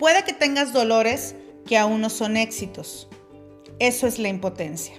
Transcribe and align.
Puede 0.00 0.24
que 0.24 0.32
tengas 0.32 0.72
dolores 0.72 1.34
que 1.66 1.76
aún 1.76 2.00
no 2.00 2.08
son 2.08 2.38
éxitos. 2.38 3.06
Eso 3.78 4.06
es 4.06 4.18
la 4.18 4.28
impotencia. 4.28 4.94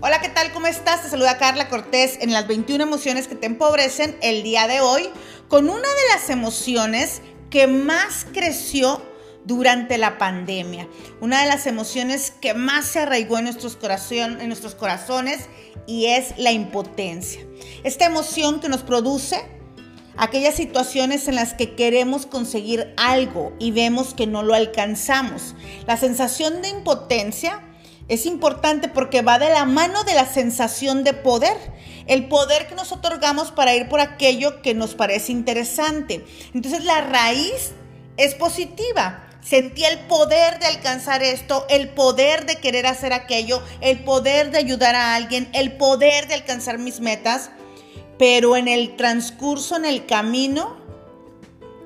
Hola, 0.00 0.22
¿qué 0.22 0.30
tal? 0.30 0.54
¿Cómo 0.54 0.68
estás? 0.68 1.02
Te 1.02 1.10
saluda 1.10 1.36
Carla 1.36 1.68
Cortés 1.68 2.16
en 2.22 2.32
las 2.32 2.48
21 2.48 2.82
emociones 2.82 3.28
que 3.28 3.34
te 3.34 3.44
empobrecen 3.44 4.16
el 4.22 4.42
día 4.42 4.68
de 4.68 4.80
hoy 4.80 5.06
con 5.48 5.68
una 5.68 5.86
de 5.86 6.14
las 6.14 6.30
emociones 6.30 7.20
que 7.50 7.66
más 7.66 8.26
creció 8.32 9.02
durante 9.44 9.98
la 9.98 10.16
pandemia. 10.16 10.88
Una 11.20 11.42
de 11.42 11.48
las 11.48 11.66
emociones 11.66 12.30
que 12.40 12.54
más 12.54 12.86
se 12.86 13.00
arraigó 13.00 13.36
en 13.36 13.44
nuestros, 13.44 13.76
en 14.10 14.46
nuestros 14.46 14.74
corazones 14.74 15.50
y 15.86 16.06
es 16.06 16.32
la 16.38 16.52
impotencia. 16.52 17.46
Esta 17.84 18.06
emoción 18.06 18.60
que 18.60 18.70
nos 18.70 18.82
produce 18.82 19.44
aquellas 20.16 20.54
situaciones 20.54 21.28
en 21.28 21.34
las 21.34 21.54
que 21.54 21.74
queremos 21.74 22.26
conseguir 22.26 22.92
algo 22.96 23.52
y 23.58 23.70
vemos 23.70 24.14
que 24.14 24.26
no 24.26 24.42
lo 24.42 24.54
alcanzamos. 24.54 25.54
La 25.86 25.96
sensación 25.96 26.62
de 26.62 26.68
impotencia 26.68 27.62
es 28.08 28.24
importante 28.26 28.88
porque 28.88 29.22
va 29.22 29.38
de 29.38 29.48
la 29.48 29.64
mano 29.64 30.04
de 30.04 30.14
la 30.14 30.26
sensación 30.26 31.02
de 31.02 31.12
poder, 31.12 31.56
el 32.06 32.28
poder 32.28 32.68
que 32.68 32.76
nos 32.76 32.92
otorgamos 32.92 33.50
para 33.50 33.74
ir 33.74 33.88
por 33.88 34.00
aquello 34.00 34.62
que 34.62 34.74
nos 34.74 34.94
parece 34.94 35.32
interesante. 35.32 36.24
Entonces 36.54 36.84
la 36.84 37.00
raíz 37.00 37.72
es 38.16 38.34
positiva. 38.34 39.22
Sentí 39.42 39.84
el 39.84 40.00
poder 40.06 40.58
de 40.58 40.66
alcanzar 40.66 41.22
esto, 41.22 41.66
el 41.68 41.90
poder 41.90 42.46
de 42.46 42.56
querer 42.56 42.86
hacer 42.86 43.12
aquello, 43.12 43.62
el 43.80 44.02
poder 44.02 44.50
de 44.50 44.58
ayudar 44.58 44.96
a 44.96 45.14
alguien, 45.14 45.48
el 45.52 45.76
poder 45.76 46.26
de 46.26 46.34
alcanzar 46.34 46.78
mis 46.78 46.98
metas. 46.98 47.50
Pero 48.18 48.56
en 48.56 48.68
el 48.68 48.96
transcurso, 48.96 49.76
en 49.76 49.84
el 49.84 50.06
camino, 50.06 50.76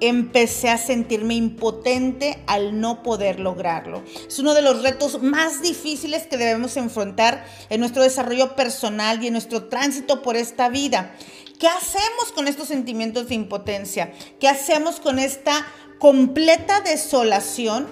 empecé 0.01 0.71
a 0.71 0.79
sentirme 0.79 1.35
impotente 1.35 2.43
al 2.47 2.81
no 2.81 3.03
poder 3.03 3.39
lograrlo. 3.39 4.03
Es 4.27 4.39
uno 4.39 4.55
de 4.55 4.63
los 4.63 4.83
retos 4.83 5.23
más 5.23 5.63
difíciles 5.63 6.27
que 6.27 6.37
debemos 6.37 6.77
enfrentar 6.77 7.45
en 7.69 7.81
nuestro 7.81 8.03
desarrollo 8.03 8.57
personal 8.57 9.23
y 9.23 9.27
en 9.27 9.35
nuestro 9.35 9.69
tránsito 9.69 10.23
por 10.23 10.37
esta 10.37 10.69
vida. 10.69 11.15
¿Qué 11.59 11.69
hacemos 11.69 12.33
con 12.35 12.49
estos 12.49 12.69
sentimientos 12.69 13.29
de 13.29 13.35
impotencia? 13.35 14.13
¿Qué 14.41 14.49
hacemos 14.49 15.01
con 15.01 15.19
esta 15.19 15.67
completa 15.99 16.81
desolación 16.81 17.87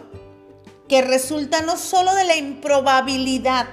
que 0.88 1.02
resulta 1.02 1.60
no 1.60 1.76
solo 1.76 2.14
de 2.14 2.24
la 2.24 2.36
improbabilidad, 2.36 3.68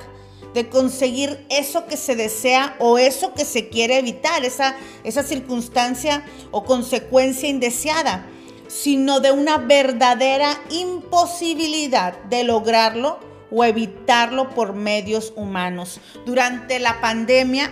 de 0.55 0.69
conseguir 0.69 1.45
eso 1.49 1.85
que 1.85 1.97
se 1.97 2.15
desea 2.15 2.77
o 2.79 2.97
eso 2.97 3.33
que 3.33 3.43
se 3.43 3.67
quiere 3.67 3.99
evitar, 3.99 4.45
esa, 4.45 4.75
esa 5.03 5.21
circunstancia 5.21 6.25
o 6.49 6.63
consecuencia 6.63 7.49
indeseada, 7.49 8.25
sino 8.67 9.19
de 9.19 9.31
una 9.31 9.57
verdadera 9.57 10.57
imposibilidad 10.71 12.17
de 12.23 12.45
lograrlo 12.45 13.19
o 13.51 13.65
evitarlo 13.65 14.49
por 14.51 14.73
medios 14.73 15.33
humanos. 15.35 15.99
Durante 16.25 16.79
la 16.79 17.01
pandemia, 17.01 17.71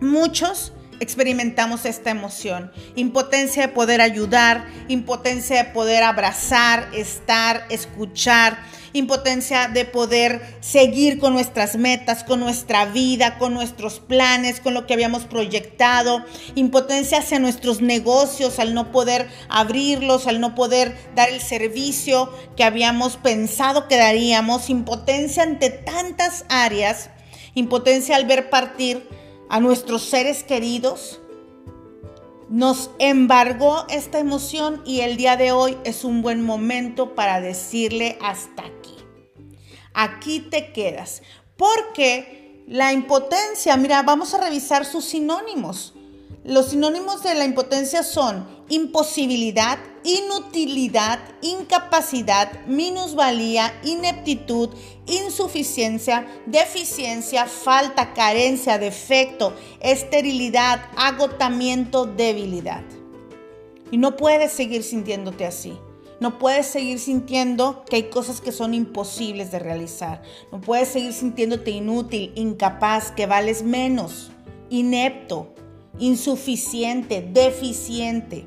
muchos 0.00 0.72
experimentamos 1.04 1.84
esta 1.84 2.10
emoción. 2.10 2.72
Impotencia 2.96 3.62
de 3.62 3.72
poder 3.72 4.00
ayudar, 4.00 4.66
impotencia 4.88 5.62
de 5.62 5.70
poder 5.70 6.02
abrazar, 6.02 6.88
estar, 6.92 7.66
escuchar, 7.70 8.58
impotencia 8.94 9.68
de 9.68 9.84
poder 9.84 10.40
seguir 10.60 11.18
con 11.18 11.34
nuestras 11.34 11.76
metas, 11.76 12.24
con 12.24 12.40
nuestra 12.40 12.86
vida, 12.86 13.38
con 13.38 13.52
nuestros 13.52 14.00
planes, 14.00 14.60
con 14.60 14.72
lo 14.72 14.86
que 14.86 14.94
habíamos 14.94 15.24
proyectado, 15.24 16.24
impotencia 16.54 17.18
hacia 17.18 17.38
nuestros 17.38 17.82
negocios 17.82 18.58
al 18.58 18.72
no 18.72 18.92
poder 18.92 19.28
abrirlos, 19.48 20.26
al 20.26 20.40
no 20.40 20.54
poder 20.54 20.96
dar 21.14 21.28
el 21.28 21.40
servicio 21.40 22.32
que 22.56 22.64
habíamos 22.64 23.16
pensado 23.16 23.88
que 23.88 23.96
daríamos, 23.96 24.70
impotencia 24.70 25.42
ante 25.42 25.70
tantas 25.70 26.44
áreas, 26.48 27.10
impotencia 27.54 28.16
al 28.16 28.26
ver 28.26 28.48
partir 28.48 29.06
a 29.48 29.60
nuestros 29.60 30.02
seres 30.02 30.44
queridos, 30.44 31.20
nos 32.48 32.90
embargó 32.98 33.86
esta 33.88 34.18
emoción 34.18 34.82
y 34.84 35.00
el 35.00 35.16
día 35.16 35.36
de 35.36 35.52
hoy 35.52 35.78
es 35.84 36.04
un 36.04 36.22
buen 36.22 36.42
momento 36.42 37.14
para 37.14 37.40
decirle 37.40 38.18
hasta 38.20 38.62
aquí. 38.62 38.94
Aquí 39.92 40.40
te 40.40 40.72
quedas. 40.72 41.22
Porque 41.56 42.64
la 42.66 42.92
impotencia, 42.92 43.76
mira, 43.76 44.02
vamos 44.02 44.34
a 44.34 44.40
revisar 44.40 44.84
sus 44.84 45.04
sinónimos. 45.04 45.94
Los 46.44 46.70
sinónimos 46.70 47.22
de 47.22 47.34
la 47.34 47.44
impotencia 47.44 48.02
son 48.02 48.46
imposibilidad, 48.68 49.78
inutilidad, 50.04 51.20
incapacidad, 51.42 52.64
minusvalía, 52.66 53.72
ineptitud, 53.84 54.70
insuficiencia, 55.06 56.26
deficiencia, 56.46 57.46
falta, 57.46 58.14
carencia, 58.14 58.78
defecto, 58.78 59.54
esterilidad, 59.80 60.82
agotamiento, 60.96 62.06
debilidad. 62.06 62.82
Y 63.90 63.96
no 63.96 64.16
puedes 64.16 64.52
seguir 64.52 64.82
sintiéndote 64.82 65.46
así. 65.46 65.78
No 66.20 66.38
puedes 66.38 66.66
seguir 66.66 67.00
sintiendo 67.00 67.84
que 67.84 67.96
hay 67.96 68.02
cosas 68.04 68.40
que 68.40 68.52
son 68.52 68.72
imposibles 68.72 69.50
de 69.50 69.58
realizar. 69.58 70.22
No 70.52 70.60
puedes 70.60 70.88
seguir 70.88 71.12
sintiéndote 71.12 71.70
inútil, 71.70 72.32
incapaz, 72.34 73.10
que 73.10 73.26
vales 73.26 73.62
menos, 73.62 74.30
inepto, 74.70 75.52
insuficiente, 75.98 77.20
deficiente. 77.20 78.46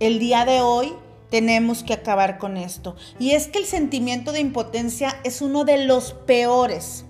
El 0.00 0.20
día 0.20 0.44
de 0.44 0.60
hoy 0.60 0.94
tenemos 1.28 1.82
que 1.82 1.92
acabar 1.92 2.38
con 2.38 2.56
esto. 2.56 2.94
Y 3.18 3.32
es 3.32 3.48
que 3.48 3.58
el 3.58 3.64
sentimiento 3.64 4.30
de 4.30 4.38
impotencia 4.38 5.18
es 5.24 5.42
uno 5.42 5.64
de 5.64 5.84
los 5.84 6.12
peores 6.12 7.04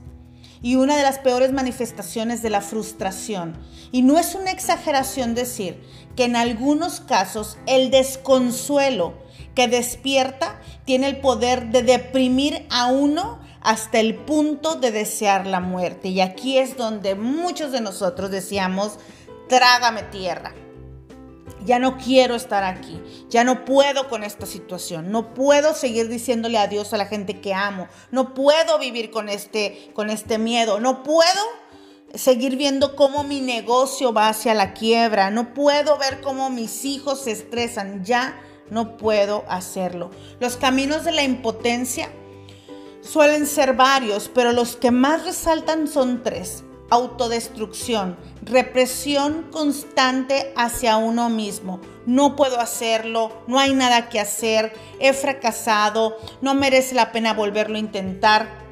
y 0.62 0.76
una 0.76 0.96
de 0.96 1.02
las 1.02 1.18
peores 1.18 1.52
manifestaciones 1.52 2.40
de 2.40 2.48
la 2.48 2.62
frustración. 2.62 3.58
Y 3.92 4.00
no 4.00 4.18
es 4.18 4.34
una 4.34 4.52
exageración 4.52 5.34
decir 5.34 5.82
que 6.16 6.24
en 6.24 6.34
algunos 6.34 7.00
casos 7.00 7.58
el 7.66 7.90
desconsuelo 7.90 9.12
que 9.54 9.68
despierta 9.68 10.58
tiene 10.86 11.08
el 11.08 11.20
poder 11.20 11.68
de 11.70 11.82
deprimir 11.82 12.66
a 12.70 12.86
uno 12.86 13.38
hasta 13.60 14.00
el 14.00 14.14
punto 14.14 14.76
de 14.76 14.92
desear 14.92 15.46
la 15.46 15.60
muerte. 15.60 16.08
Y 16.08 16.22
aquí 16.22 16.56
es 16.56 16.78
donde 16.78 17.16
muchos 17.16 17.70
de 17.70 17.82
nosotros 17.82 18.30
decíamos, 18.30 18.98
trágame 19.46 20.04
tierra. 20.04 20.54
Ya 21.68 21.78
no 21.78 21.98
quiero 21.98 22.34
estar 22.34 22.64
aquí, 22.64 22.98
ya 23.28 23.44
no 23.44 23.66
puedo 23.66 24.08
con 24.08 24.24
esta 24.24 24.46
situación, 24.46 25.12
no 25.12 25.34
puedo 25.34 25.74
seguir 25.74 26.08
diciéndole 26.08 26.56
adiós 26.56 26.94
a 26.94 26.96
la 26.96 27.04
gente 27.04 27.42
que 27.42 27.52
amo, 27.52 27.88
no 28.10 28.32
puedo 28.32 28.78
vivir 28.78 29.10
con 29.10 29.28
este, 29.28 29.90
con 29.92 30.08
este 30.08 30.38
miedo, 30.38 30.80
no 30.80 31.02
puedo 31.02 31.42
seguir 32.14 32.56
viendo 32.56 32.96
cómo 32.96 33.22
mi 33.22 33.42
negocio 33.42 34.14
va 34.14 34.30
hacia 34.30 34.54
la 34.54 34.72
quiebra, 34.72 35.30
no 35.30 35.52
puedo 35.52 35.98
ver 35.98 36.22
cómo 36.22 36.48
mis 36.48 36.86
hijos 36.86 37.24
se 37.24 37.32
estresan, 37.32 38.02
ya 38.02 38.40
no 38.70 38.96
puedo 38.96 39.44
hacerlo. 39.46 40.10
Los 40.40 40.56
caminos 40.56 41.04
de 41.04 41.12
la 41.12 41.22
impotencia 41.22 42.08
suelen 43.02 43.46
ser 43.46 43.74
varios, 43.74 44.30
pero 44.34 44.52
los 44.52 44.74
que 44.76 44.90
más 44.90 45.26
resaltan 45.26 45.86
son 45.86 46.22
tres 46.22 46.64
autodestrucción, 46.90 48.16
represión 48.42 49.48
constante 49.50 50.52
hacia 50.56 50.96
uno 50.96 51.28
mismo. 51.28 51.80
No 52.06 52.36
puedo 52.36 52.60
hacerlo, 52.60 53.42
no 53.46 53.58
hay 53.58 53.74
nada 53.74 54.08
que 54.08 54.20
hacer, 54.20 54.72
he 55.00 55.12
fracasado, 55.12 56.16
no 56.40 56.54
merece 56.54 56.94
la 56.94 57.12
pena 57.12 57.34
volverlo 57.34 57.76
a 57.76 57.80
intentar, 57.80 58.68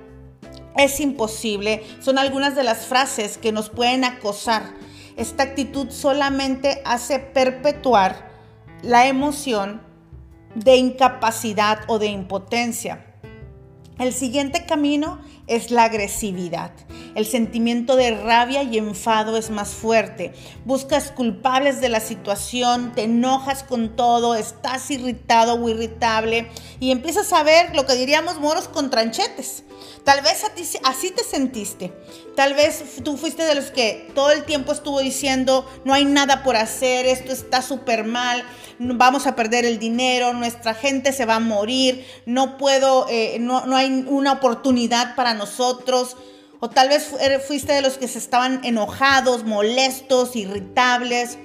es 0.76 1.00
imposible. 1.00 1.84
Son 2.00 2.19
algunas 2.19 2.55
de 2.55 2.62
las 2.62 2.87
frases 2.87 3.38
que 3.38 3.53
nos 3.53 3.71
pueden 3.71 4.05
acosar. 4.05 4.75
Esta 5.16 5.44
actitud 5.44 5.91
solamente 5.91 6.82
hace 6.85 7.19
perpetuar 7.19 8.31
la 8.82 9.06
emoción 9.06 9.81
de 10.55 10.76
incapacidad 10.76 11.81
o 11.88 11.99
de 11.99 12.06
impotencia. 12.06 13.06
El 13.99 14.12
siguiente 14.12 14.67
camino 14.67 15.20
es 15.46 15.70
la 15.70 15.84
agresividad. 15.84 16.72
El 17.14 17.26
sentimiento 17.26 17.96
de 17.96 18.10
rabia 18.10 18.62
y 18.62 18.78
enfado 18.78 19.37
es 19.37 19.50
más 19.50 19.70
fuerte. 19.70 20.34
Buscas 20.64 21.10
culpables 21.10 21.81
de 21.81 21.88
la 21.88 22.00
situación, 22.00 22.93
te 22.94 23.04
enojas 23.04 23.62
con 23.62 23.96
todo, 23.96 24.34
estás 24.34 24.90
irritado 24.90 25.54
o 25.54 25.69
irritable 25.69 26.48
y 26.78 26.90
empiezas 26.90 27.32
a 27.32 27.43
ver 27.43 27.75
lo 27.75 27.87
que 27.87 27.94
diríamos 27.94 28.38
moros 28.38 28.69
con 28.69 28.90
tranchetes. 28.90 29.62
Tal 30.04 30.20
vez 30.22 30.44
así 30.84 31.10
te 31.10 31.25
sentiste. 31.25 31.93
Tal 32.37 32.54
vez 32.54 33.02
tú 33.02 33.16
fuiste 33.16 33.44
de 33.44 33.54
los 33.54 33.70
que 33.70 34.10
todo 34.14 34.31
el 34.31 34.44
tiempo 34.44 34.72
estuvo 34.72 35.00
diciendo, 35.00 35.66
no 35.84 35.94
hay 35.94 36.04
nada 36.04 36.43
por 36.43 36.54
hacer, 36.54 37.06
esto 37.06 37.32
está 37.32 37.62
súper 37.62 38.04
mal, 38.04 38.44
vamos 38.78 39.26
a 39.26 39.34
perder 39.34 39.64
el 39.64 39.78
dinero, 39.78 40.34
nuestra 40.34 40.75
gente 40.75 41.12
se 41.12 41.25
va 41.25 41.37
a 41.37 41.40
morir, 41.40 42.06
no 42.26 42.58
puedo, 42.58 43.06
eh, 43.08 43.38
no, 43.40 43.66
no 43.66 43.75
hay 43.75 44.04
una 44.06 44.32
oportunidad 44.32 45.14
para 45.16 45.34
nosotros. 45.37 46.17
O 46.59 46.71
tal 46.71 46.88
vez 46.88 47.12
fuiste 47.47 47.73
de 47.73 47.83
los 47.83 47.99
que 47.99 48.09
se 48.09 48.19
estaban 48.19 48.65
enojados, 48.65 49.44
molestos, 49.44 50.35
irritables. 50.37 51.38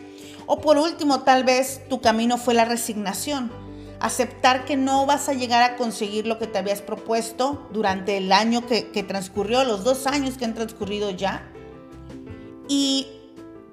O 0.46 0.60
por 0.60 0.78
último, 0.78 1.22
tal 1.22 1.44
vez 1.44 1.82
tu 1.90 2.02
camino 2.02 2.38
fue 2.38 2.54
la 2.54 2.66
resignación. 2.66 3.52
aceptar 4.00 4.66
que 4.66 4.78
no 4.78 5.06
vas 5.06 5.30
a 5.30 5.34
llegar 5.34 5.62
a 5.62 5.76
conseguir 5.76 6.26
lo 6.26 6.40
que 6.40 6.48
te 6.48 6.58
habías 6.58 6.82
propuesto 6.82 7.70
durante 7.72 8.18
el 8.18 8.32
año 8.32 8.66
que, 8.66 8.90
que 8.90 9.04
transcurrió, 9.04 9.64
los 9.64 9.84
dos 9.84 10.08
años 10.08 10.40
que 10.40 10.46
han 10.46 10.56
transcurrido 10.56 11.12
ya. 11.12 11.48
Y 12.68 13.06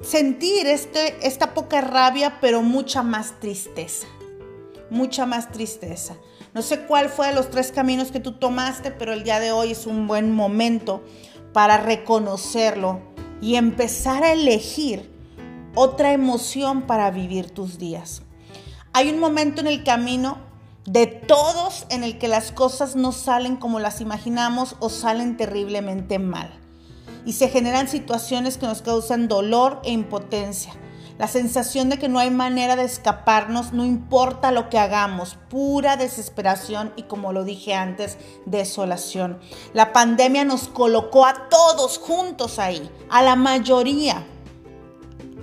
sentir 0.03 0.67
este, 0.67 1.27
esta 1.27 1.55
poca 1.55 1.81
rabia, 1.81 2.39
pero 2.41 2.63
mucha 2.63 3.03
más 3.03 3.41
tristeza. 3.41 4.07
Mucha 4.91 5.27
más 5.27 5.51
tristeza. 5.51 6.17
No 6.59 6.63
sé 6.63 6.81
cuál 6.81 7.09
fue 7.09 7.29
de 7.29 7.35
los 7.35 7.51
tres 7.51 7.71
caminos 7.71 8.11
que 8.11 8.19
tú 8.19 8.33
tomaste, 8.33 8.91
pero 8.91 9.13
el 9.13 9.23
día 9.23 9.39
de 9.39 9.53
hoy 9.53 9.71
es 9.71 9.87
un 9.87 10.09
buen 10.09 10.35
momento 10.35 11.05
para 11.53 11.79
reconocerlo 11.79 12.99
y 13.41 13.55
empezar 13.55 14.25
a 14.25 14.33
elegir 14.33 15.09
otra 15.77 16.11
emoción 16.11 16.83
para 16.83 17.13
vivir 17.13 17.51
tus 17.53 17.79
días. 17.79 18.23
Hay 18.93 19.09
un 19.09 19.21
momento 19.21 19.61
en 19.61 19.69
el 19.69 19.85
camino 19.85 20.39
de 20.85 21.07
todos 21.07 21.87
en 21.91 22.03
el 22.03 22.19
que 22.19 22.27
las 22.27 22.51
cosas 22.51 22.97
no 22.97 23.13
salen 23.13 23.55
como 23.55 23.79
las 23.79 24.01
imaginamos 24.01 24.75
o 24.81 24.89
salen 24.89 25.37
terriblemente 25.37 26.19
mal. 26.19 26.59
Y 27.25 27.35
se 27.35 27.51
generan 27.51 27.87
situaciones 27.87 28.59
que 28.59 28.67
nos 28.67 28.83
causan 28.83 29.29
dolor 29.29 29.81
e 29.85 29.93
impotencia. 29.93 30.73
La 31.19 31.29
sensación 31.29 31.89
de 31.89 31.99
que 31.99 32.09
no 32.09 32.19
hay 32.19 32.31
manera 32.31 32.77
de 32.77 32.85
escaparnos, 32.85 33.73
no 33.73 33.85
importa 33.85 34.53
lo 34.53 34.71
que 34.71 34.79
hagamos, 34.79 35.37
pura 35.51 35.97
desesperación 35.97 36.93
y 36.97 37.03
como 37.03 37.33
lo 37.33 37.45
dije 37.45 37.75
antes, 37.75 38.17
desolación. 38.47 39.39
La 39.73 39.93
pandemia 39.93 40.45
nos 40.45 40.69
colocó 40.69 41.27
a 41.27 41.49
todos 41.49 41.99
juntos 41.99 42.59
ahí, 42.59 42.89
a 43.11 43.23
la 43.23 43.37
mayoría 43.37 44.25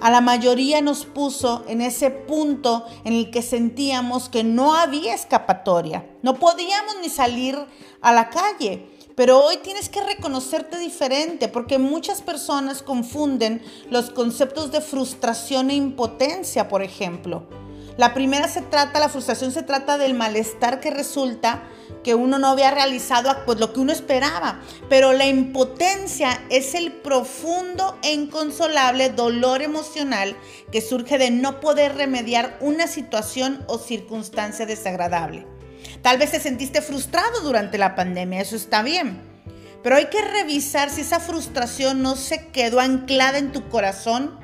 a 0.02 0.12
la 0.12 0.22
mayoría 0.22 0.82
nos 0.82 1.06
puso 1.06 1.64
en 1.68 1.82
ese 1.82 2.12
punto 2.12 2.86
en 3.06 3.14
el 3.14 3.32
que 3.32 3.42
sentíamos 3.42 4.30
que 4.30 4.44
no 4.44 4.76
había 4.76 5.14
escapatoria. 5.14 6.06
No 6.22 6.36
podíamos 6.36 6.96
ni 7.02 7.10
salir 7.10 7.58
a 8.02 8.12
la 8.12 8.30
calle. 8.30 8.95
Pero 9.16 9.42
hoy 9.44 9.58
tienes 9.58 9.88
que 9.88 10.04
reconocerte 10.04 10.78
diferente 10.78 11.48
porque 11.48 11.78
muchas 11.78 12.22
personas 12.22 12.84
confunden 12.84 13.62
los 13.90 14.10
conceptos 14.12 14.72
de 14.72 14.82
frustración 14.82 15.70
e 15.70 15.76
impotencia, 15.76 16.68
por 16.68 16.84
ejemplo. 16.84 17.48
La 17.98 18.14
primera 18.14 18.50
se 18.50 18.62
trata, 18.62 19.00
la 19.00 19.08
frustración 19.08 19.54
se 19.54 19.64
trata 19.64 19.98
del 19.98 20.16
malestar 20.16 20.82
que 20.82 20.92
resulta 20.92 21.64
que 22.04 22.14
uno 22.14 22.40
no 22.40 22.48
había 22.48 22.72
realizado 22.72 23.34
pues, 23.46 23.58
lo 23.58 23.72
que 23.72 23.80
uno 23.80 23.94
esperaba. 23.94 24.60
Pero 24.90 25.14
la 25.14 25.28
impotencia 25.28 26.42
es 26.50 26.76
el 26.76 26.92
profundo 26.92 27.98
e 28.04 28.12
inconsolable 28.12 29.12
dolor 29.12 29.62
emocional 29.62 30.36
que 30.74 30.82
surge 30.82 31.18
de 31.18 31.32
no 31.32 31.62
poder 31.62 31.96
remediar 31.96 32.58
una 32.60 32.88
situación 32.88 33.64
o 33.68 33.78
circunstancia 33.78 34.66
desagradable. 34.66 35.55
Tal 36.06 36.20
vez 36.20 36.30
te 36.30 36.40
sentiste 36.40 36.84
frustrado 36.84 37.42
durante 37.42 37.80
la 37.80 37.96
pandemia, 37.96 38.40
eso 38.40 38.56
está 38.56 38.84
bien. 38.84 39.24
Pero 39.82 39.96
hay 39.96 40.06
que 40.06 40.22
revisar 40.22 40.92
si 40.92 41.02
esa 41.02 41.20
frustración 41.20 42.04
no 42.04 42.16
se 42.16 42.50
quedó 42.50 42.80
anclada 42.80 43.40
en 43.40 43.52
tu 43.52 43.70
corazón 43.70 44.38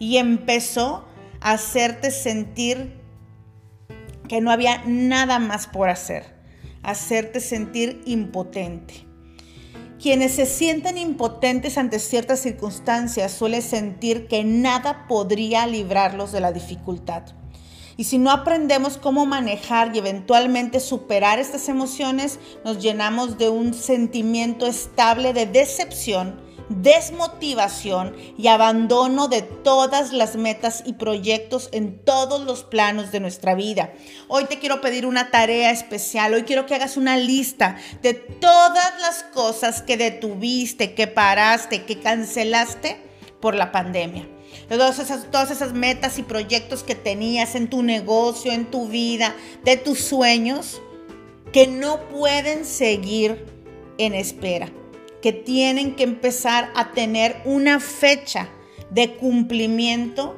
y 0.00 0.16
empezó 0.16 1.06
a 1.40 1.52
hacerte 1.52 2.10
sentir 2.10 3.00
que 4.28 4.40
no 4.40 4.50
había 4.50 4.82
nada 4.86 5.38
más 5.38 5.68
por 5.68 5.88
hacer 5.88 6.36
hacerte 6.82 7.38
sentir 7.38 8.00
impotente. 8.04 9.06
Quienes 10.02 10.32
se 10.32 10.46
sienten 10.46 10.98
impotentes 10.98 11.78
ante 11.78 12.00
ciertas 12.00 12.40
circunstancias 12.40 13.30
suelen 13.30 13.62
sentir 13.62 14.26
que 14.26 14.42
nada 14.42 15.06
podría 15.06 15.64
librarlos 15.68 16.32
de 16.32 16.40
la 16.40 16.50
dificultad. 16.50 17.22
Y 17.98 18.04
si 18.04 18.16
no 18.16 18.30
aprendemos 18.30 18.96
cómo 18.96 19.26
manejar 19.26 19.90
y 19.92 19.98
eventualmente 19.98 20.78
superar 20.78 21.40
estas 21.40 21.68
emociones, 21.68 22.38
nos 22.64 22.78
llenamos 22.78 23.38
de 23.38 23.48
un 23.48 23.74
sentimiento 23.74 24.68
estable 24.68 25.32
de 25.32 25.46
decepción 25.46 26.48
desmotivación 26.68 28.14
y 28.36 28.48
abandono 28.48 29.28
de 29.28 29.40
todas 29.40 30.12
las 30.12 30.36
metas 30.36 30.82
y 30.84 30.92
proyectos 30.92 31.70
en 31.72 31.98
todos 32.04 32.44
los 32.44 32.62
planos 32.62 33.10
de 33.10 33.20
nuestra 33.20 33.54
vida. 33.54 33.94
Hoy 34.28 34.44
te 34.44 34.58
quiero 34.58 34.82
pedir 34.82 35.06
una 35.06 35.30
tarea 35.30 35.70
especial, 35.70 36.34
hoy 36.34 36.42
quiero 36.42 36.66
que 36.66 36.74
hagas 36.74 36.98
una 36.98 37.16
lista 37.16 37.78
de 38.02 38.12
todas 38.12 39.00
las 39.00 39.22
cosas 39.32 39.80
que 39.80 39.96
detuviste, 39.96 40.94
que 40.94 41.06
paraste, 41.06 41.84
que 41.84 42.00
cancelaste 42.00 43.00
por 43.40 43.54
la 43.54 43.72
pandemia. 43.72 44.28
Todas 44.68 44.98
esas, 44.98 45.30
todas 45.30 45.50
esas 45.50 45.72
metas 45.72 46.18
y 46.18 46.22
proyectos 46.22 46.82
que 46.82 46.94
tenías 46.94 47.54
en 47.54 47.68
tu 47.68 47.82
negocio, 47.82 48.52
en 48.52 48.66
tu 48.66 48.88
vida, 48.88 49.34
de 49.64 49.76
tus 49.76 50.00
sueños, 50.00 50.80
que 51.52 51.66
no 51.66 52.00
pueden 52.08 52.64
seguir 52.64 53.44
en 53.96 54.14
espera 54.14 54.70
que 55.22 55.32
tienen 55.32 55.96
que 55.96 56.04
empezar 56.04 56.70
a 56.74 56.92
tener 56.92 57.40
una 57.44 57.80
fecha 57.80 58.48
de 58.90 59.16
cumplimiento 59.16 60.36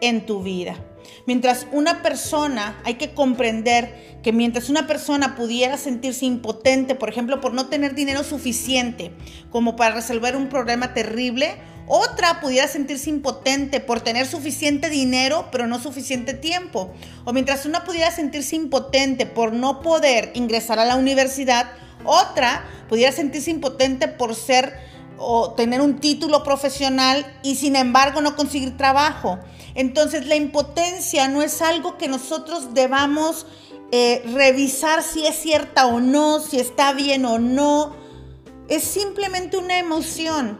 en 0.00 0.26
tu 0.26 0.42
vida. 0.42 0.84
Mientras 1.26 1.66
una 1.72 2.02
persona, 2.02 2.80
hay 2.84 2.94
que 2.94 3.14
comprender 3.14 4.18
que 4.22 4.32
mientras 4.32 4.70
una 4.70 4.86
persona 4.86 5.36
pudiera 5.36 5.76
sentirse 5.76 6.26
impotente, 6.26 6.94
por 6.94 7.08
ejemplo, 7.08 7.40
por 7.40 7.52
no 7.52 7.66
tener 7.66 7.94
dinero 7.94 8.24
suficiente 8.24 9.12
como 9.50 9.76
para 9.76 9.94
resolver 9.94 10.36
un 10.36 10.48
problema 10.48 10.94
terrible, 10.94 11.56
otra 11.88 12.40
pudiera 12.40 12.66
sentirse 12.66 13.10
impotente 13.10 13.78
por 13.78 14.00
tener 14.00 14.26
suficiente 14.26 14.90
dinero, 14.90 15.48
pero 15.52 15.66
no 15.66 15.78
suficiente 15.78 16.34
tiempo. 16.34 16.92
O 17.24 17.32
mientras 17.32 17.64
una 17.64 17.84
pudiera 17.84 18.10
sentirse 18.10 18.56
impotente 18.56 19.24
por 19.26 19.52
no 19.52 19.82
poder 19.82 20.32
ingresar 20.34 20.80
a 20.80 20.84
la 20.84 20.96
universidad, 20.96 21.70
otra 22.04 22.64
pudiera 22.88 23.12
sentirse 23.12 23.50
impotente 23.50 24.08
por 24.08 24.34
ser 24.34 24.74
o 25.18 25.52
tener 25.52 25.80
un 25.80 25.98
título 25.98 26.42
profesional 26.42 27.38
y 27.42 27.56
sin 27.56 27.76
embargo 27.76 28.20
no 28.20 28.36
conseguir 28.36 28.76
trabajo. 28.76 29.38
Entonces 29.74 30.26
la 30.26 30.36
impotencia 30.36 31.28
no 31.28 31.42
es 31.42 31.60
algo 31.62 31.98
que 31.98 32.08
nosotros 32.08 32.74
debamos 32.74 33.46
eh, 33.92 34.22
revisar 34.32 35.02
si 35.02 35.26
es 35.26 35.36
cierta 35.36 35.86
o 35.86 36.00
no, 36.00 36.40
si 36.40 36.58
está 36.58 36.92
bien 36.92 37.24
o 37.24 37.38
no. 37.38 37.94
Es 38.68 38.84
simplemente 38.84 39.56
una 39.56 39.78
emoción. 39.78 40.58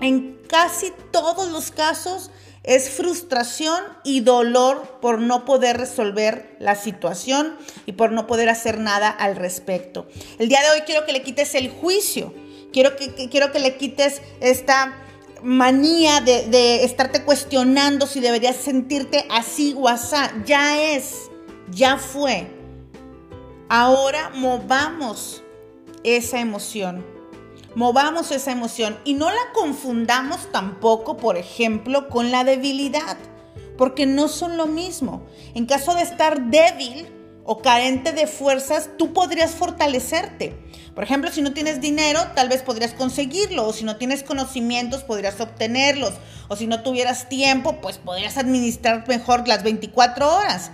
En 0.00 0.40
casi 0.48 0.92
todos 1.10 1.50
los 1.50 1.70
casos 1.70 2.30
es 2.62 2.90
frustración 2.90 3.82
y 4.04 4.20
dolor 4.20 4.98
por 5.00 5.18
no 5.18 5.44
poder 5.44 5.78
resolver 5.78 6.56
la 6.58 6.74
situación 6.74 7.56
y 7.86 7.92
por 7.92 8.12
no 8.12 8.26
poder 8.26 8.48
hacer 8.48 8.78
nada 8.78 9.08
al 9.08 9.36
respecto. 9.36 10.06
El 10.38 10.48
día 10.48 10.60
de 10.62 10.70
hoy 10.70 10.80
quiero 10.86 11.06
que 11.06 11.12
le 11.12 11.22
quites 11.22 11.54
el 11.54 11.70
juicio, 11.70 12.34
quiero 12.72 12.96
que, 12.96 13.28
quiero 13.28 13.52
que 13.52 13.58
le 13.58 13.76
quites 13.76 14.22
esta 14.40 14.96
manía 15.42 16.20
de, 16.20 16.46
de, 16.48 16.84
estarte 16.84 17.24
cuestionando 17.24 18.06
si 18.06 18.20
deberías 18.20 18.56
sentirte 18.56 19.26
así 19.30 19.74
o 19.78 19.88
así. 19.88 20.16
Ya 20.44 20.80
es, 20.94 21.30
ya 21.70 21.96
fue. 21.96 22.46
Ahora 23.68 24.30
movamos 24.34 25.42
esa 26.02 26.40
emoción 26.40 27.04
movamos 27.74 28.30
esa 28.30 28.52
emoción 28.52 28.98
y 29.04 29.14
no 29.14 29.30
la 29.30 29.52
confundamos 29.54 30.50
tampoco, 30.52 31.16
por 31.16 31.36
ejemplo, 31.36 32.08
con 32.08 32.30
la 32.30 32.44
debilidad, 32.44 33.16
porque 33.76 34.06
no 34.06 34.28
son 34.28 34.56
lo 34.56 34.66
mismo. 34.66 35.22
En 35.54 35.66
caso 35.66 35.94
de 35.94 36.02
estar 36.02 36.50
débil 36.50 37.06
o 37.44 37.62
carente 37.62 38.12
de 38.12 38.26
fuerzas, 38.26 38.90
tú 38.98 39.12
podrías 39.12 39.52
fortalecerte. 39.52 40.56
Por 40.94 41.04
ejemplo, 41.04 41.30
si 41.30 41.42
no 41.42 41.52
tienes 41.52 41.80
dinero, 41.80 42.20
tal 42.34 42.48
vez 42.48 42.62
podrías 42.62 42.92
conseguirlo, 42.92 43.66
o 43.66 43.72
si 43.72 43.84
no 43.84 43.96
tienes 43.96 44.22
conocimientos, 44.22 45.02
podrías 45.02 45.40
obtenerlos, 45.40 46.14
o 46.48 46.56
si 46.56 46.66
no 46.66 46.82
tuvieras 46.82 47.28
tiempo, 47.28 47.80
pues 47.80 47.98
podrías 47.98 48.36
administrar 48.36 49.06
mejor 49.08 49.46
las 49.48 49.62
24 49.62 50.36
horas 50.36 50.70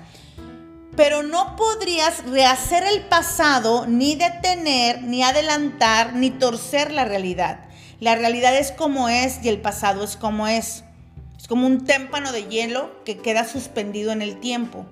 pero 0.97 1.23
no 1.23 1.57
podrías 1.57 2.25
rehacer 2.25 2.85
el 2.85 3.03
pasado, 3.03 3.87
ni 3.87 4.17
detener, 4.17 5.03
ni 5.03 5.23
adelantar, 5.23 6.15
ni 6.15 6.31
torcer 6.31 6.91
la 6.91 7.05
realidad. 7.05 7.61
La 8.01 8.15
realidad 8.15 8.57
es 8.57 8.73
como 8.73 9.09
es 9.09 9.45
y 9.45 9.51
el 9.51 9.61
pasado 9.61 10.03
es 10.03 10.17
como 10.17 10.49
es. 10.49 10.85
Es 11.39 11.49
como 11.49 11.67
un 11.67 11.85
témpano 11.85 12.33
de 12.33 12.45
hielo 12.45 13.05
que 13.05 13.19
queda 13.19 13.47
suspendido 13.47 14.11
en 14.11 14.23
el 14.23 14.41
tiempo. 14.41 14.87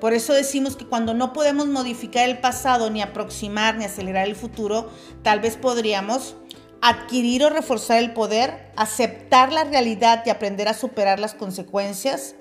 Por 0.00 0.12
eso 0.12 0.32
decimos 0.32 0.76
que 0.76 0.86
cuando 0.86 1.14
no 1.14 1.32
podemos 1.32 1.66
modificar 1.66 2.28
el 2.28 2.38
pasado, 2.38 2.90
ni 2.90 3.00
aproximar, 3.00 3.76
ni 3.76 3.84
acelerar 3.84 4.26
el 4.26 4.36
futuro, 4.36 4.90
tal 5.22 5.40
vez 5.40 5.56
podríamos 5.56 6.36
adquirir 6.80 7.44
o 7.44 7.50
reforzar 7.50 7.98
el 7.98 8.12
poder, 8.12 8.70
aceptar 8.76 9.52
la 9.52 9.64
realidad 9.64 10.22
y 10.26 10.30
aprender 10.30 10.68
a 10.68 10.74
superar 10.74 11.18
las 11.18 11.34
consecuencias 11.34 12.34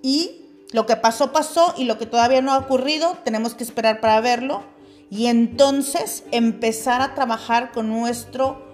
y 0.00 0.42
lo 0.70 0.86
que 0.86 0.96
pasó, 0.96 1.32
pasó 1.32 1.74
y 1.76 1.84
lo 1.84 1.98
que 1.98 2.06
todavía 2.06 2.42
no 2.42 2.52
ha 2.52 2.58
ocurrido, 2.58 3.16
tenemos 3.24 3.54
que 3.54 3.64
esperar 3.64 4.00
para 4.00 4.20
verlo 4.20 4.62
y 5.10 5.26
entonces 5.26 6.24
empezar 6.30 7.00
a 7.00 7.14
trabajar 7.14 7.72
con, 7.72 7.88
nuestro, 7.88 8.64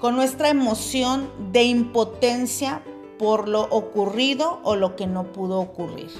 con 0.00 0.16
nuestra 0.16 0.48
emoción 0.48 1.30
de 1.52 1.64
impotencia 1.64 2.82
por 3.18 3.48
lo 3.48 3.62
ocurrido 3.70 4.60
o 4.64 4.76
lo 4.76 4.96
que 4.96 5.06
no 5.06 5.32
pudo 5.32 5.60
ocurrir. 5.60 6.10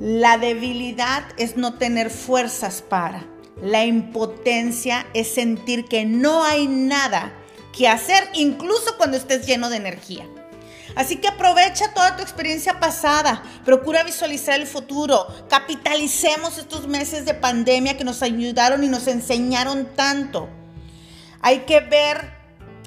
La 0.00 0.36
debilidad 0.36 1.24
es 1.38 1.56
no 1.56 1.74
tener 1.74 2.10
fuerzas 2.10 2.82
para. 2.82 3.24
La 3.62 3.86
impotencia 3.86 5.06
es 5.14 5.32
sentir 5.32 5.86
que 5.86 6.04
no 6.04 6.44
hay 6.44 6.66
nada 6.66 7.32
que 7.72 7.88
hacer, 7.88 8.28
incluso 8.34 8.98
cuando 8.98 9.16
estés 9.16 9.46
lleno 9.46 9.70
de 9.70 9.76
energía. 9.76 10.26
Así 10.96 11.16
que 11.16 11.28
aprovecha 11.28 11.94
toda 11.94 12.16
tu 12.16 12.22
experiencia 12.22 12.78
pasada, 12.78 13.42
procura 13.64 14.02
visualizar 14.02 14.60
el 14.60 14.66
futuro, 14.66 15.26
capitalicemos 15.48 16.58
estos 16.58 16.86
meses 16.88 17.24
de 17.24 17.34
pandemia 17.34 17.96
que 17.96 18.04
nos 18.04 18.22
ayudaron 18.22 18.84
y 18.84 18.88
nos 18.88 19.06
enseñaron 19.06 19.88
tanto. 19.94 20.48
Hay 21.40 21.60
que 21.60 21.80
ver 21.80 22.35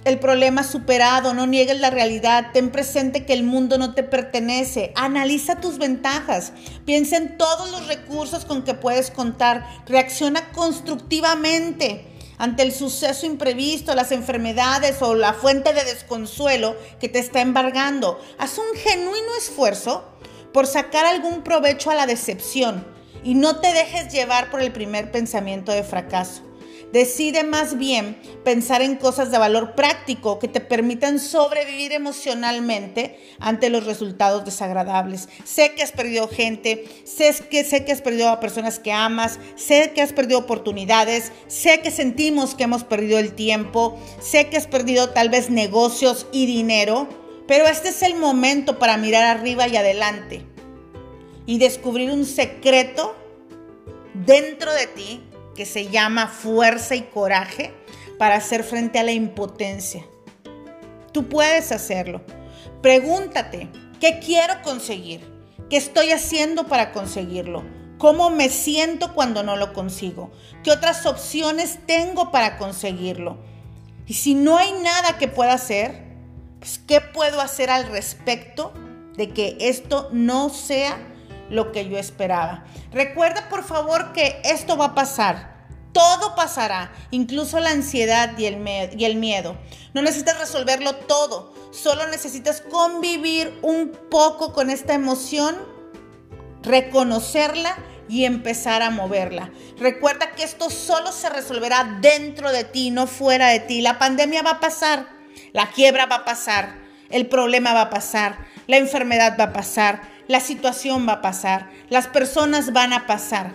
el 0.10 0.20
problema 0.20 0.64
superado, 0.64 1.34
no 1.34 1.48
niegues 1.48 1.80
la 1.80 1.90
realidad, 1.90 2.48
ten 2.54 2.72
presente 2.72 3.26
que 3.26 3.34
el 3.34 3.44
mundo 3.44 3.78
no 3.78 3.94
te 3.94 4.04
pertenece, 4.04 4.92
analiza 4.96 5.62
tus 5.62 5.78
ventajas, 5.78 6.52
piensa 6.86 7.18
en 7.18 7.38
todos 7.38 7.72
los 7.72 7.88
recursos 7.88 8.46
con 8.46 8.64
que 8.64 8.74
puedes 8.74 9.12
contar, 9.12 9.66
reacciona 9.86 10.52
constructivamente 10.52 12.06
ante 12.38 12.64
el 12.64 12.74
suceso 12.74 13.26
imprevisto, 13.26 13.94
las 13.96 14.12
enfermedades 14.12 15.02
o 15.02 15.14
la 15.14 15.34
fuente 15.34 15.74
de 15.74 15.84
desconsuelo 15.84 16.76
que 17.00 17.10
te 17.10 17.20
está 17.20 17.42
embargando. 17.42 18.20
Haz 18.38 18.58
un 18.58 18.78
genuino 18.78 19.36
esfuerzo 19.38 20.06
por 20.54 20.66
sacar 20.66 21.06
algún 21.06 21.44
provecho 21.44 21.92
a 21.92 21.96
la 21.96 22.08
decepción 22.08 22.86
y 23.24 23.36
no 23.36 23.60
te 23.60 23.74
dejes 23.74 24.12
llevar 24.12 24.50
por 24.50 24.62
el 24.62 24.72
primer 24.72 25.12
pensamiento 25.12 25.72
de 25.72 25.84
fracaso. 25.84 26.49
Decide 26.92 27.44
más 27.44 27.78
bien 27.78 28.18
pensar 28.44 28.82
en 28.82 28.96
cosas 28.96 29.30
de 29.30 29.38
valor 29.38 29.76
práctico 29.76 30.40
que 30.40 30.48
te 30.48 30.60
permitan 30.60 31.20
sobrevivir 31.20 31.92
emocionalmente 31.92 33.20
ante 33.40 33.70
los 33.70 33.86
resultados 33.86 34.44
desagradables. 34.44 35.30
Sé 35.44 35.76
que 35.76 35.84
has 35.84 35.92
perdido 35.92 36.28
gente, 36.28 36.86
sé 37.04 37.36
que, 37.48 37.64
sé 37.64 37.86
que 37.86 37.92
has 37.92 38.02
perdido 38.02 38.30
a 38.30 38.40
personas 38.40 38.80
que 38.80 38.92
amas, 38.92 39.40
sé 39.56 39.92
que 39.94 40.02
has 40.02 40.14
perdido 40.14 40.40
oportunidades, 40.40 41.32
sé 41.48 41.82
que 41.82 41.92
sentimos 41.92 42.56
que 42.56 42.64
hemos 42.64 42.84
perdido 42.84 43.20
el 43.20 43.34
tiempo, 43.34 44.00
sé 44.20 44.50
que 44.50 44.58
has 44.58 44.66
perdido 44.66 45.10
tal 45.10 45.30
vez 45.30 45.52
negocios 45.52 46.26
y 46.32 46.48
dinero, 46.48 47.08
pero 47.48 47.68
este 47.68 47.90
es 47.90 48.02
el 48.02 48.16
momento 48.16 48.80
para 48.80 48.98
mirar 48.98 49.26
arriba 49.26 49.68
y 49.68 49.78
adelante 49.78 50.44
y 51.46 51.60
descubrir 51.60 52.10
un 52.12 52.26
secreto 52.26 53.16
dentro 54.14 54.74
de 54.74 54.88
ti 54.88 55.29
que 55.56 55.66
se 55.66 55.90
llama 55.90 56.28
fuerza 56.28 56.96
y 56.96 57.02
coraje 57.04 57.74
para 58.18 58.36
hacer 58.36 58.64
frente 58.64 59.00
a 59.00 59.04
la 59.04 59.12
impotencia. 59.12 60.06
Tú 61.12 61.28
puedes 61.28 61.72
hacerlo. 61.72 62.22
Pregúntate, 62.82 63.70
¿qué 64.00 64.20
quiero 64.20 64.62
conseguir? 64.62 65.22
¿Qué 65.70 65.78
estoy 65.78 66.12
haciendo 66.12 66.68
para 66.68 66.92
conseguirlo? 66.92 67.64
¿Cómo 67.98 68.30
me 68.30 68.50
siento 68.50 69.14
cuando 69.14 69.44
no 69.44 69.58
lo 69.58 69.74
consigo? 69.74 70.32
¿Qué 70.64 70.72
otras 70.72 71.06
opciones 71.06 71.80
tengo 71.86 72.32
para 72.32 72.58
conseguirlo? 72.58 73.38
Y 74.08 74.14
si 74.14 74.36
no 74.36 74.58
hay 74.58 74.72
nada 74.82 75.18
que 75.18 75.28
pueda 75.28 75.54
hacer, 75.54 76.04
pues 76.60 76.80
¿qué 76.80 77.02
puedo 77.02 77.42
hacer 77.42 77.70
al 77.70 77.88
respecto 77.88 78.74
de 79.18 79.32
que 79.32 79.58
esto 79.60 80.10
no 80.12 80.50
sea 80.50 80.98
lo 81.50 81.72
que 81.72 81.88
yo 81.88 81.98
esperaba. 81.98 82.64
Recuerda 82.92 83.50
por 83.50 83.64
favor 83.64 84.14
que 84.14 84.42
esto 84.44 84.78
va 84.78 84.86
a 84.86 84.96
pasar. 84.96 85.60
Todo 85.92 86.36
pasará, 86.36 86.92
incluso 87.10 87.60
la 87.60 87.72
ansiedad 87.72 88.38
y 88.38 88.46
el, 88.46 88.64
y 88.96 89.06
el 89.06 89.16
miedo. 89.16 89.58
No 89.94 90.02
necesitas 90.04 90.40
resolverlo 90.40 90.96
todo, 90.96 91.54
solo 91.72 92.08
necesitas 92.08 92.62
convivir 92.62 93.58
un 93.64 93.92
poco 94.12 94.54
con 94.54 94.70
esta 94.70 94.94
emoción, 94.94 95.58
reconocerla 96.62 97.76
y 98.08 98.26
empezar 98.26 98.82
a 98.82 98.90
moverla. 98.90 99.52
Recuerda 99.78 100.32
que 100.32 100.44
esto 100.44 100.70
solo 100.70 101.12
se 101.12 101.30
resolverá 101.30 102.00
dentro 102.02 102.52
de 102.52 102.64
ti, 102.66 102.92
no 102.92 103.08
fuera 103.08 103.50
de 103.50 103.60
ti. 103.60 103.82
La 103.82 104.00
pandemia 104.00 104.42
va 104.42 104.52
a 104.52 104.60
pasar, 104.60 105.08
la 105.54 105.72
quiebra 105.72 106.08
va 106.08 106.18
a 106.18 106.26
pasar, 106.26 106.76
el 107.10 107.28
problema 107.28 107.74
va 107.74 107.82
a 107.82 107.90
pasar, 107.90 108.46
la 108.68 108.78
enfermedad 108.78 109.38
va 109.40 109.46
a 109.46 109.54
pasar, 109.54 110.02
la 110.30 110.40
situación 110.40 111.08
va 111.10 111.14
a 111.14 111.22
pasar, 111.22 111.72
las 111.90 112.08
personas 112.08 112.72
van 112.72 112.94
a 112.94 113.08
pasar, 113.08 113.52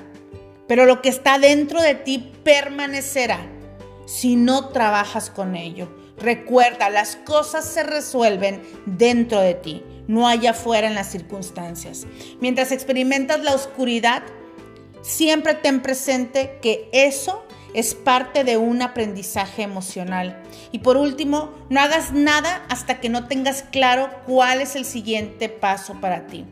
pero 0.67 0.87
lo 0.87 1.03
que 1.03 1.09
está 1.09 1.39
dentro 1.39 1.81
de 1.81 1.95
ti 1.95 2.33
permanecerá 2.43 3.39
si 4.07 4.35
no 4.35 4.71
trabajas 4.71 5.31
con 5.31 5.55
ello. 5.55 5.89
Recuerda, 6.19 6.91
las 6.91 7.15
cosas 7.15 7.65
se 7.65 7.85
resuelven 7.85 8.61
dentro 8.87 9.41
de 9.41 9.55
ti, 9.55 9.85
no 10.09 10.27
allá 10.27 10.51
afuera 10.51 10.89
en 10.89 10.97
las 10.97 11.13
circunstancias. 11.13 12.09
Mientras 12.41 12.73
experimentas 12.73 13.45
la 13.45 13.55
oscuridad, 13.55 14.25
siempre 15.01 15.55
ten 15.55 15.81
presente 15.81 16.59
que 16.61 16.89
eso 16.93 17.45
es 17.73 17.95
parte 17.95 18.43
de 18.43 18.57
un 18.57 18.83
aprendizaje 18.83 19.63
emocional. 19.63 20.43
Y 20.73 20.81
por 20.81 20.97
último, 20.97 21.53
no 21.71 21.81
hagas 21.81 22.13
nada 22.13 22.65
hasta 22.69 22.99
que 22.99 23.09
no 23.09 23.29
tengas 23.29 23.63
claro 23.63 24.11
cuál 24.27 24.61
es 24.61 24.75
el 24.75 24.85
siguiente 24.85 25.49
paso 25.49 26.01
para 26.01 26.27
ti. 26.27 26.45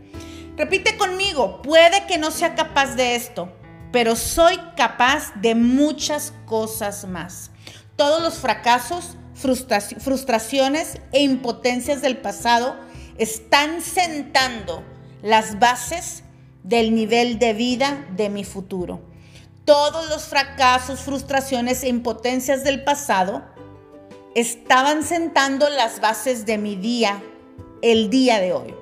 Repite 0.56 0.96
conmigo, 0.96 1.62
puede 1.62 2.06
que 2.06 2.18
no 2.18 2.30
sea 2.30 2.54
capaz 2.54 2.94
de 2.94 3.14
esto, 3.14 3.50
pero 3.90 4.16
soy 4.16 4.58
capaz 4.76 5.32
de 5.36 5.54
muchas 5.54 6.34
cosas 6.44 7.06
más. 7.06 7.50
Todos 7.96 8.22
los 8.22 8.34
fracasos, 8.34 9.16
frustraciones 9.34 10.98
e 11.12 11.22
impotencias 11.22 12.02
del 12.02 12.18
pasado 12.18 12.76
están 13.16 13.80
sentando 13.80 14.84
las 15.22 15.58
bases 15.58 16.24
del 16.62 16.94
nivel 16.94 17.38
de 17.38 17.54
vida 17.54 18.06
de 18.16 18.28
mi 18.28 18.44
futuro. 18.44 19.00
Todos 19.64 20.08
los 20.10 20.24
fracasos, 20.24 21.00
frustraciones 21.00 21.82
e 21.82 21.88
impotencias 21.88 22.64
del 22.64 22.84
pasado 22.84 23.42
estaban 24.34 25.02
sentando 25.02 25.68
las 25.70 26.00
bases 26.00 26.46
de 26.46 26.58
mi 26.58 26.76
día, 26.76 27.22
el 27.80 28.10
día 28.10 28.40
de 28.40 28.52
hoy. 28.52 28.81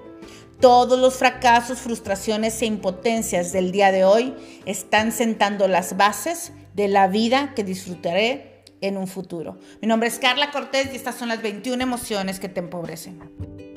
Todos 0.61 0.99
los 0.99 1.15
fracasos, 1.15 1.79
frustraciones 1.79 2.61
e 2.61 2.67
impotencias 2.67 3.51
del 3.51 3.73
día 3.73 3.93
de 3.93 4.05
hoy 4.05 4.35
están 4.67 5.11
sentando 5.11 5.69
las 5.69 5.97
bases 5.97 6.53
de 6.75 6.87
la 6.87 7.09
vida 7.09 7.55
que 7.55 7.65
disfrutaré 7.65 8.63
en 8.83 8.99
un 8.99 9.07
futuro. 9.07 9.59
Mi 9.81 9.89
nombre 9.89 10.09
es 10.09 10.19
Carla 10.19 10.51
Cortés 10.51 10.91
y 10.93 10.97
estas 10.97 11.15
son 11.15 11.29
las 11.29 11.41
21 11.41 11.83
emociones 11.83 12.41
que 12.41 12.51
te 12.51 12.61
empobrecen. 12.61 13.70